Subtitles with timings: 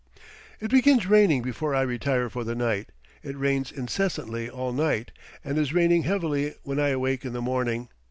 [0.59, 2.89] It begins raining before I retire for the night;
[3.21, 5.11] it rains incessantly all night,
[5.45, 7.87] and is raining heavily when I awake in the morning.